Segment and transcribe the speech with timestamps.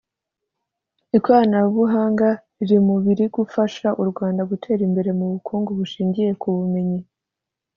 [1.17, 6.99] Ikoranabuhanga riri mu biri gufasha u Rwanda gutera imbere mu bukungu bushingiye ku bumenyi